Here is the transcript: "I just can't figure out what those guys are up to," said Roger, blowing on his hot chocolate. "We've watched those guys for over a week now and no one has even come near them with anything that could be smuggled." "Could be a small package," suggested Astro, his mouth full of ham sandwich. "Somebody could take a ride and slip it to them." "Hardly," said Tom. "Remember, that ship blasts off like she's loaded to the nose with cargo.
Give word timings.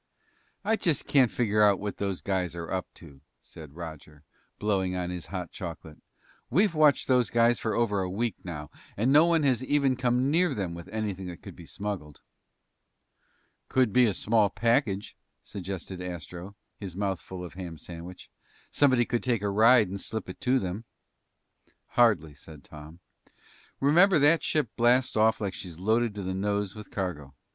"I 0.63 0.77
just 0.77 1.05
can't 1.05 1.29
figure 1.29 1.61
out 1.61 1.79
what 1.79 1.97
those 1.97 2.21
guys 2.21 2.55
are 2.55 2.71
up 2.71 2.91
to," 2.95 3.21
said 3.39 3.75
Roger, 3.75 4.23
blowing 4.57 4.95
on 4.95 5.11
his 5.11 5.27
hot 5.27 5.51
chocolate. 5.51 6.01
"We've 6.49 6.73
watched 6.73 7.07
those 7.07 7.29
guys 7.29 7.59
for 7.59 7.75
over 7.75 8.01
a 8.01 8.09
week 8.09 8.33
now 8.43 8.71
and 8.97 9.11
no 9.13 9.25
one 9.25 9.43
has 9.43 9.63
even 9.63 9.95
come 9.95 10.31
near 10.31 10.55
them 10.55 10.73
with 10.73 10.87
anything 10.87 11.27
that 11.27 11.43
could 11.43 11.55
be 11.55 11.67
smuggled." 11.67 12.19
"Could 13.69 13.93
be 13.93 14.07
a 14.07 14.15
small 14.15 14.49
package," 14.49 15.15
suggested 15.43 16.01
Astro, 16.01 16.55
his 16.77 16.95
mouth 16.95 17.21
full 17.21 17.45
of 17.45 17.53
ham 17.53 17.77
sandwich. 17.77 18.31
"Somebody 18.71 19.05
could 19.05 19.21
take 19.23 19.43
a 19.43 19.51
ride 19.51 19.87
and 19.87 20.01
slip 20.01 20.27
it 20.27 20.41
to 20.41 20.57
them." 20.57 20.83
"Hardly," 21.89 22.33
said 22.33 22.63
Tom. 22.63 23.01
"Remember, 23.79 24.17
that 24.17 24.41
ship 24.41 24.69
blasts 24.75 25.15
off 25.15 25.39
like 25.39 25.53
she's 25.53 25.79
loaded 25.79 26.15
to 26.15 26.23
the 26.23 26.33
nose 26.33 26.73
with 26.73 26.89
cargo. 26.89 27.35